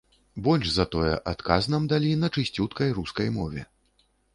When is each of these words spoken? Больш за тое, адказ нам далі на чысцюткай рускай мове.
Больш 0.47 0.71
за 0.77 0.85
тое, 0.95 1.11
адказ 1.33 1.69
нам 1.75 1.87
далі 1.95 2.11
на 2.25 2.33
чысцюткай 2.37 2.89
рускай 3.01 3.27
мове. 3.41 3.73